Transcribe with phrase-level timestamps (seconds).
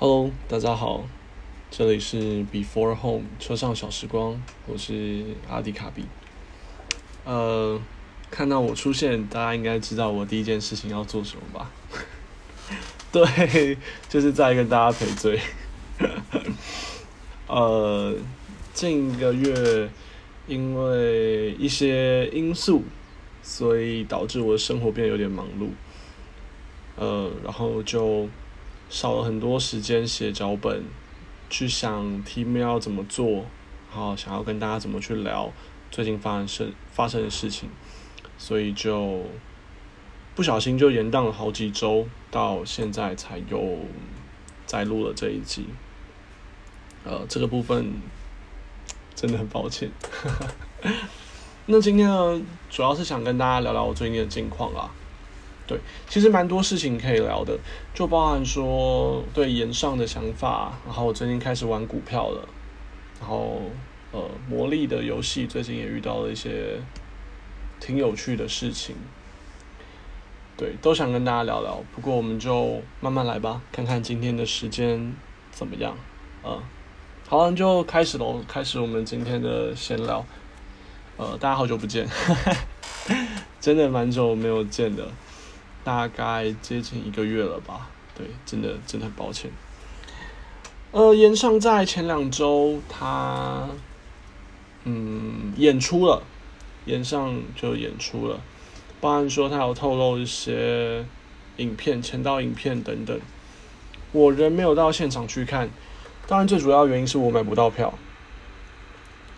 [0.00, 1.04] Hello，大家好，
[1.70, 6.06] 这里是 Before Home 车上小时光，我是阿迪卡比。
[7.26, 7.78] 呃，
[8.30, 11.70] 看到我出现，大家应该知道我第一件事情要做什么吧？
[13.12, 13.76] 对，
[14.08, 15.38] 就是再跟大家赔罪。
[17.46, 18.16] 呃，
[18.72, 19.90] 近一个月
[20.46, 22.84] 因为一些因素，
[23.42, 25.68] 所以导致我的生活变得有点忙碌。
[26.96, 28.26] 呃，然后就。
[28.90, 30.82] 少了很多时间写脚本，
[31.48, 33.46] 去想 team 要怎么做，
[33.90, 35.52] 然后想要跟大家怎么去聊
[35.92, 37.70] 最近发生事发生的事情，
[38.36, 39.22] 所以就
[40.34, 43.78] 不小心就延宕了好几周，到现在才又
[44.66, 45.66] 再录了这一集。
[47.04, 47.94] 呃，这个部分
[49.14, 49.90] 真的很抱歉。
[51.66, 54.90] 那今天呢，主要是想跟大家聊聊我最近的近况啊。
[55.70, 57.56] 对，其实蛮多事情可以聊的，
[57.94, 62.48] 就包含说对岩上的想法，然后我最近开始玩股票了，
[63.20, 63.62] 然后
[64.10, 66.80] 呃魔力的游戏最近也遇到了一些
[67.78, 68.96] 挺有趣的事情，
[70.56, 71.80] 对，都想跟大家聊聊。
[71.94, 75.14] 不过我们就慢慢来吧，看看今天的时间
[75.52, 75.96] 怎么样。
[76.42, 76.60] 嗯，
[77.28, 80.26] 好了，就开始喽，开始我们今天的闲聊。
[81.16, 82.08] 呃，大家好久不见，
[83.60, 85.06] 真的蛮久没有见的。
[85.90, 89.50] 大概接近一个月了吧，对，真的真的很抱歉。
[90.92, 93.68] 呃，岩上在前两周他
[94.84, 96.22] 嗯演出了，
[96.84, 98.40] 岩上就演出了，
[99.00, 101.04] 包含说他有透露一些
[101.56, 103.20] 影片、前导影片等等。
[104.12, 105.68] 我人没有到现场去看，
[106.28, 107.92] 当然最主要原因是我买不到票。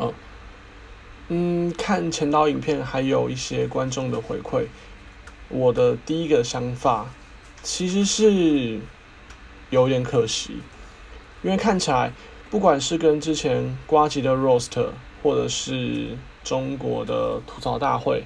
[0.00, 0.14] 嗯
[1.28, 4.64] 嗯，看前导影片还有一些观众的回馈。
[5.50, 7.06] 我的第一个想法
[7.62, 8.80] 其实是
[9.70, 10.58] 有点可惜，
[11.42, 12.12] 因为看起来
[12.50, 14.90] 不管是跟之前瓜吉的 roast，
[15.22, 18.24] 或者是中国的吐槽大会，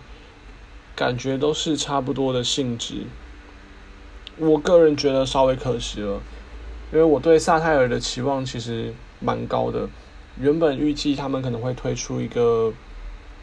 [0.97, 3.06] 感觉都是差不多的性质。
[4.37, 6.21] 我个人觉得稍微可惜了，
[6.93, 9.89] 因为我对萨泰尔的期望其实蛮高的，
[10.41, 12.72] 原本预计他们可能会推出一个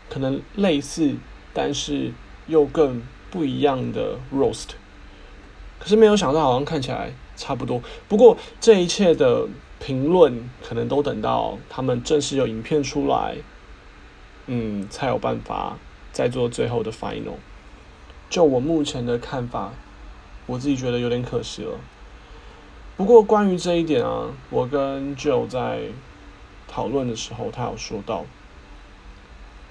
[0.10, 1.16] 可能类似，
[1.54, 2.12] 但是
[2.48, 3.02] 又更。
[3.32, 4.70] 不一样的 roast，
[5.80, 7.82] 可是没有想到，好像看起来差不多。
[8.08, 9.48] 不过这一切的
[9.80, 13.36] 评论，可能都等到他们正式有影片出来，
[14.48, 15.78] 嗯，才有办法
[16.12, 17.38] 再做最后的 final。
[18.30, 19.74] 就我目前的看法，
[20.48, 21.78] 我自己觉得有点可惜了。
[22.98, 25.84] 不过关于这一点啊，我跟 Joe 在
[26.68, 28.26] 讨论的时候，他有说到，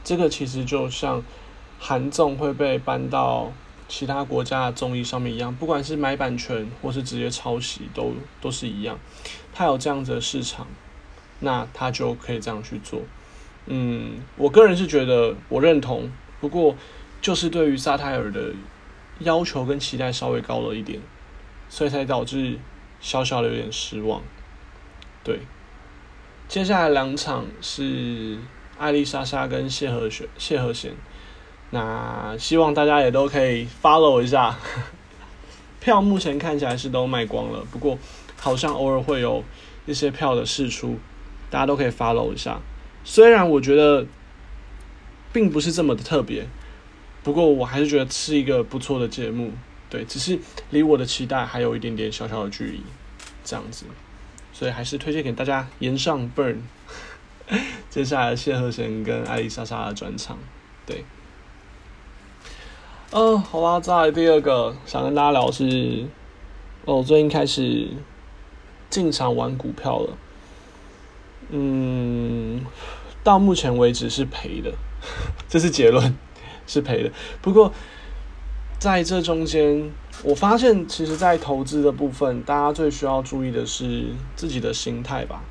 [0.04, 1.24] 这个其实就像。
[1.78, 3.52] 韩综会被搬到
[3.88, 8.98] 其他国家的综艺上面一样，不管是买版权或是直接抄袭，都都是一样。
[9.54, 10.66] 他有这样子的市场，
[11.40, 13.00] 那他就可以这样去做。
[13.66, 16.76] 嗯，我个人是觉得我认同，不过
[17.20, 18.52] 就是对于萨泰尔的
[19.20, 21.00] 要求跟期待稍微高了一点，
[21.68, 22.58] 所以才导致
[23.00, 24.22] 小小的有点失望。
[25.24, 25.40] 对，
[26.46, 28.38] 接下来两场是
[28.78, 30.92] 艾丽莎莎跟谢和弦，谢和弦。
[31.70, 34.56] 那希望大家也都可以 follow 一下，
[35.80, 37.98] 票目前看起来是都卖光了，不过
[38.36, 39.44] 好像偶尔会有
[39.84, 40.98] 一些票的试出，
[41.50, 42.58] 大家都可以 follow 一下。
[43.04, 44.06] 虽然我觉得
[45.32, 46.46] 并不是这么的特别，
[47.22, 49.52] 不过我还是觉得是一个不错的节目，
[49.90, 50.38] 对，只是
[50.70, 52.82] 离我的期待还有一点点小小的距离，
[53.44, 53.84] 这样子，
[54.52, 56.56] 所以还是推荐给大家岩上 burn。
[57.90, 60.38] 接下来谢和弦跟艾丽莎莎的专场，
[60.86, 61.04] 对。
[63.10, 66.04] 嗯，好啦，再来第二个想跟大家聊是，
[66.84, 67.88] 哦，最近开始
[68.90, 70.10] 进场玩股票了。
[71.48, 72.66] 嗯，
[73.24, 74.74] 到目前为止是赔的，
[75.48, 76.14] 这是结论，
[76.66, 77.10] 是赔的。
[77.40, 77.72] 不过
[78.78, 79.90] 在这中间，
[80.22, 85.42] 我发现其实，在投资的部分，大家最需要注意的是自己的心态吧。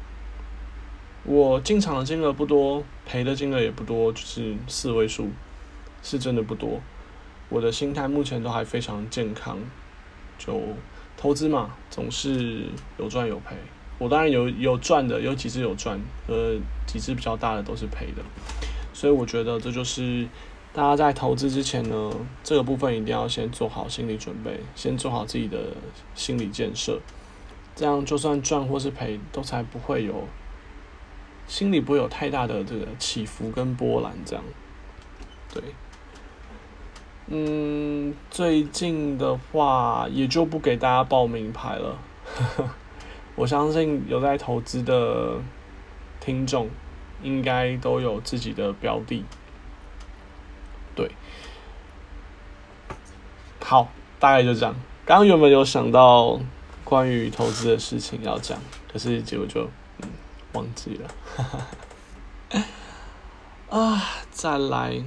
[1.24, 5.30] 我进场的金额不多，赔的金额也不多，就是四位数，
[6.04, 6.80] 是真的不多。
[7.49, 9.57] 我的心态目前都还非常健康，
[10.38, 10.61] 就
[11.15, 12.65] 投资嘛，总是
[12.97, 13.55] 有赚有赔。
[13.97, 16.55] 我当然有有赚的，有几只有赚，呃，
[16.85, 18.21] 几只比较大的都是赔的。
[18.94, 20.27] 所以我觉得这就是
[20.73, 22.11] 大家在投资之前呢，
[22.44, 25.57] 这个部分一定要先做好心理准备，先做好自己的
[26.13, 26.99] 心理建设，
[27.75, 30.27] 这样就算赚或是赔，都才不会有
[31.47, 34.13] 心里不会有太大的这个起伏跟波澜。
[34.25, 34.44] 这样，
[35.51, 35.63] 对。
[37.29, 41.97] 嗯，最近的话也就不给大家报名牌了，
[43.35, 45.35] 我相信有在投资的
[46.21, 46.69] 听众，
[47.21, 49.25] 应该都有自己的标的。
[50.95, 51.12] 对，
[53.62, 53.89] 好，
[54.19, 54.73] 大概就这样。
[55.06, 56.39] 刚刚原本有想到
[56.85, 58.57] 关于投资的事情要讲，
[58.91, 59.69] 可是结果就
[60.01, 60.09] 嗯
[60.53, 60.97] 忘记
[62.53, 62.63] 了。
[63.69, 64.01] 啊，
[64.31, 65.03] 再来，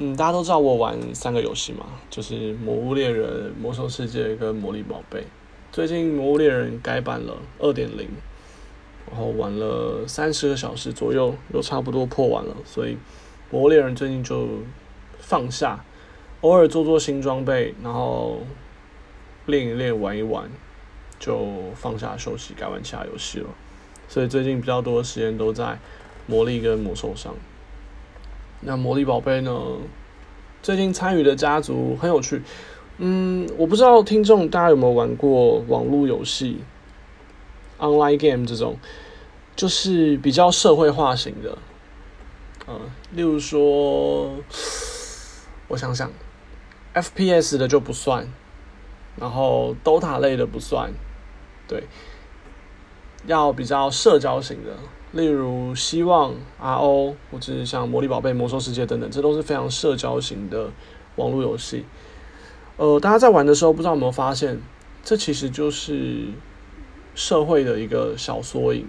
[0.00, 3.26] 嗯，大家都知道我玩三个游戏嘛，就是《魔物猎人》
[3.60, 5.18] 《魔兽世界》跟《魔力宝贝》。
[5.72, 8.08] 最近《魔物猎人》改版了二点零，
[9.10, 12.92] 然后玩了三十个小时左右，又差不多破完了，所以
[13.50, 14.46] 《魔物猎人》最近就
[15.18, 15.84] 放下，
[16.42, 18.38] 偶尔做做新装备，然后
[19.46, 20.48] 练一练、玩一玩，
[21.18, 23.48] 就放下休息，改玩其他游戏了。
[24.06, 25.76] 所以最近比较多的时间都在
[26.28, 27.34] 魔力跟魔兽上。
[28.60, 29.52] 那魔力宝贝呢？
[30.60, 32.42] 最近参与的家族很有趣。
[32.98, 36.58] 嗯，我不知道听众大家有没有玩过网络游戏
[37.78, 38.76] ，online game 这种，
[39.54, 41.56] 就是比较社会化型的，
[42.66, 42.80] 嗯，
[43.12, 44.34] 例如说，
[45.68, 46.10] 我想想
[46.92, 48.26] ，FPS 的就不算，
[49.14, 50.92] 然后 DOTA 类的不算，
[51.68, 51.84] 对，
[53.26, 54.76] 要比较社交型的，
[55.12, 60.70] 例如希望 RO 或者是像魔力宝贝、魔兽世界等等，这都是非常社交型的
[61.16, 61.84] 网络游戏。
[62.76, 64.60] 呃，大家在玩的时候，不知道有没有发现，
[65.02, 66.26] 这其实就是
[67.14, 68.86] 社会的一个小缩影。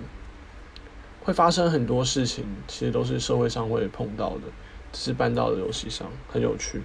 [1.21, 4.42] 会发生很多事情，其实都是社会上会碰到的，
[4.92, 6.81] 只是搬到了游戏上，很有趣。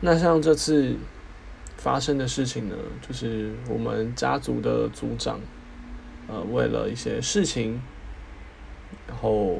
[0.00, 0.94] 那像这次
[1.76, 2.74] 发生的事情呢，
[3.06, 5.38] 就是我们家族的族长，
[6.28, 7.82] 呃，为了一些事情，
[9.06, 9.58] 然后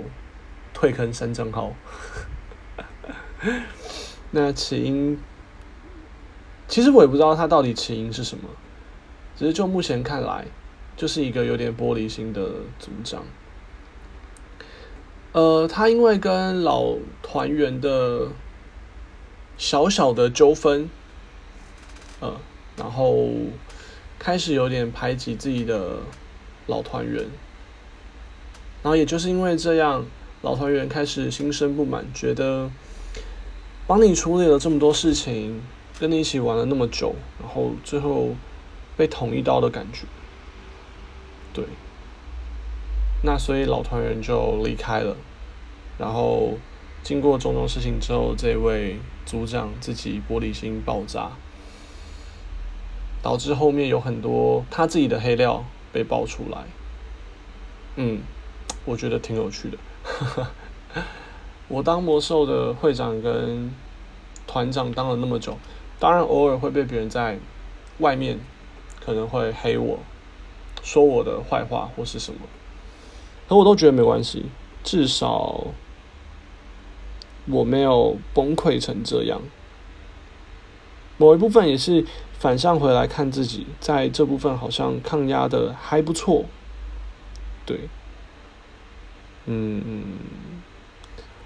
[0.73, 1.73] 退坑三账号。
[4.31, 5.19] 那起因。
[6.67, 8.49] 其实我也不知道他到底起因是什么，
[9.37, 10.47] 只是就目前看来，
[10.97, 12.43] 就是一个有点玻璃心的
[12.79, 13.23] 组长。
[15.33, 18.29] 呃，他因为跟老团员的
[19.59, 20.89] 小小的纠纷，
[22.21, 22.35] 呃，
[22.77, 23.29] 然后
[24.19, 25.99] 开始有点排挤自己的
[26.67, 27.27] 老团员，
[28.85, 30.07] 然后也就是因为这样，
[30.43, 32.71] 老团员开始心生不满，觉得
[33.89, 35.61] 帮你处理了这么多事情。
[35.97, 38.31] 跟你一起玩了那么久，然后最后
[38.97, 40.01] 被捅一刀的感觉，
[41.53, 41.65] 对。
[43.23, 45.17] 那所以老团员就离开了，
[45.97, 46.59] 然后
[47.05, 51.31] 经过种种事情之后，这位组长自己玻璃心爆炸，
[53.23, 56.65] 导致后面有很多他自己的黑料被爆出来。
[57.95, 58.21] 嗯，
[58.85, 59.79] 我觉得挺有趣的。
[61.69, 63.73] 我当魔兽的会长跟
[64.47, 65.57] 团长当了那么久。
[65.99, 67.39] 当然，偶尔会被别人在
[67.99, 68.39] 外面
[69.03, 69.99] 可能会黑我，
[70.83, 72.41] 说我的坏话或是什么，
[73.49, 74.47] 可我都觉得没关系，
[74.83, 75.69] 至少
[77.47, 79.41] 我没有崩溃成这样。
[81.17, 82.05] 某一部分也是
[82.39, 86.45] 反向回来看自己，在这部分好像抗压的还不错。
[87.65, 87.89] 对，
[89.47, 90.03] 嗯，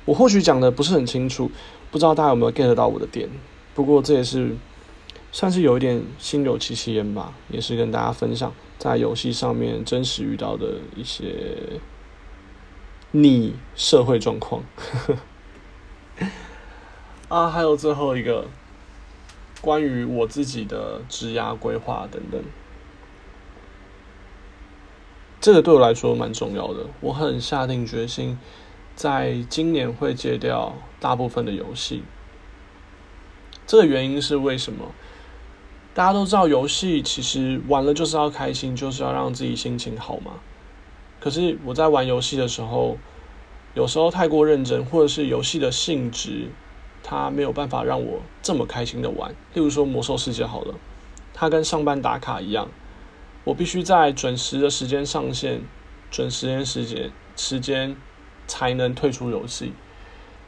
[0.04, 1.50] 我或许讲的不是很清楚，
[1.90, 3.28] 不知道大家有没有 get 到我的点。
[3.74, 4.56] 不过这也是
[5.30, 11.80] 算是有一点心有戚戚焉吧，也是跟大家分享在游戏上面真实遇到的一些
[13.10, 14.62] 逆社会状况。
[17.28, 18.46] 啊，还有最后一个
[19.60, 22.42] 关于我自己的职涯规划等等，
[25.40, 26.86] 这个对我来说蛮重要的。
[27.00, 28.38] 我很下定决心，
[28.96, 32.02] 在今年会戒掉大部分的游戏。
[33.66, 34.86] 这个原因是为什么？
[35.94, 40.32] 大家都知道，游戏其实玩了就是要开心，就是要让自己心情好嘛。
[41.20, 42.96] 可是我在玩游戏的时候，
[43.74, 46.48] 有时候太过认真，或者是游戏的性质，
[47.02, 49.30] 它没有办法让我这么开心的玩。
[49.54, 50.74] 例如说《魔兽世界》好了，
[51.34, 52.68] 它跟上班打卡一样，
[53.48, 55.62] 我必须在准时的时间上线，
[56.10, 57.96] 准时间时间时间
[58.46, 59.72] 才能退出游戏。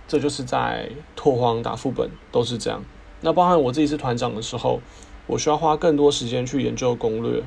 [0.06, 2.84] 这就是在拓荒打副本都是这样。
[3.22, 4.82] 那包含我自己是团长的时候，
[5.26, 7.42] 我需要花更多时间去研究攻略，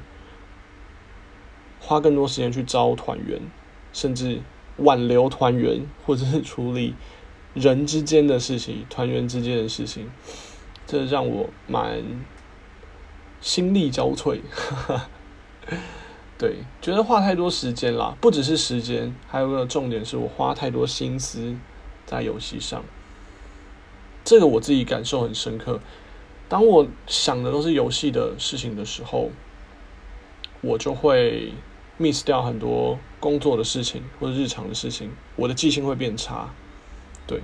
[1.80, 3.40] 花更多时间去招团员，
[3.92, 4.42] 甚至
[4.78, 6.96] 挽留团员，或者是处理
[7.54, 10.10] 人之间的事情、团员之间的事情，
[10.88, 12.02] 这让我蛮
[13.40, 14.40] 心力交瘁。
[16.38, 21.56] 对，觉得花太多时间啦，不只是时间，还有个重点是我花太多心思
[22.06, 22.84] 在游戏上。
[24.26, 25.80] 这个我自己感受很深刻。
[26.50, 29.32] 当我想的都是游戏的事情的时候，
[30.62, 31.54] 我就会
[31.98, 36.50] miss 掉很多工作的事情或者日常的事情，我的记性会变差。
[37.26, 37.42] 对，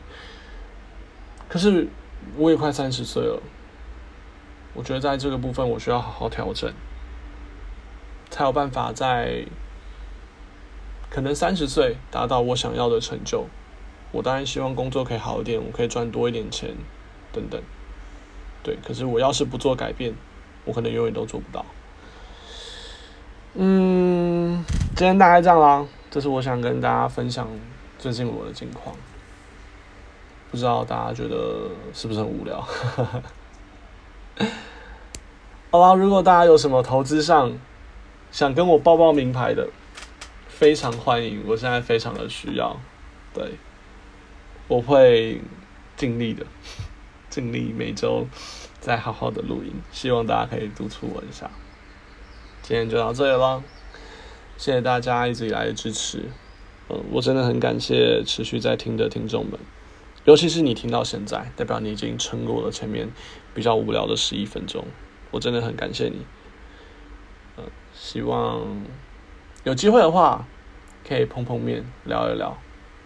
[1.47, 1.87] 可是
[2.35, 3.41] 我也快三十岁了，
[4.73, 6.71] 我觉得在这个部分我需要好好调整，
[8.39, 9.45] 才有办法在
[11.09, 13.47] 可能三十岁达到我想要的成就。
[14.13, 16.73] 我当然希望工作可以好一点，我可以赚多一点钱，
[17.33, 17.61] 等等。
[18.63, 20.15] 对，可是我要是不做改变，
[20.63, 21.65] 我可能永远都做不到。
[23.55, 24.63] 嗯，
[24.95, 27.45] 今天大概这样啦，这是我想跟大家分享
[27.97, 28.95] 最近我的近况。
[30.49, 32.65] 不知道大家觉得是不是很无聊？
[35.71, 37.51] 好啦，如果大家有什么投资上
[38.31, 39.69] 想跟我报报名牌的，
[40.47, 42.79] 非常欢迎，我现在非常的需要。
[43.33, 43.53] 对，
[44.67, 45.41] 我会
[45.95, 46.45] 尽力的，
[47.29, 48.27] 尽力每周
[48.79, 51.49] 再好好的录音，希望大家可以督促我一下。
[52.61, 53.63] 今天就到这里了，
[54.57, 56.25] 谢谢大家一直以来的支持，
[56.89, 59.59] 嗯，我真的很感谢持续在听的听众们。
[60.25, 63.09] 尤其是你听到现在，代表你已经撑过了前面
[63.55, 64.85] 比较无聊的十一分钟，
[65.31, 66.25] 我真的很感谢你。
[68.01, 68.65] 希望
[69.65, 70.47] 有机会的话
[71.05, 72.57] 可以碰碰面聊一聊，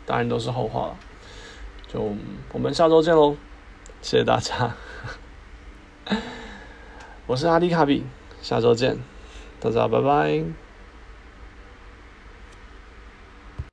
[0.06, 0.96] 当然都是后话了。
[1.88, 2.16] 就
[2.54, 3.36] 我们下周见喽，
[4.02, 4.76] 谢谢大家。
[7.26, 8.06] 我是阿迪卡比，
[8.42, 9.00] 下周见，
[9.60, 10.63] 大家拜拜。